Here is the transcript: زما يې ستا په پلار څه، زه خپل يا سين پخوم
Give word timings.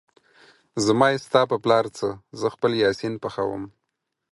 زما 0.85 1.07
يې 1.13 1.17
ستا 1.25 1.41
په 1.51 1.57
پلار 1.63 1.85
څه، 1.97 2.07
زه 2.39 2.47
خپل 2.55 2.71
يا 2.81 2.89
سين 2.99 3.13
پخوم 3.23 3.63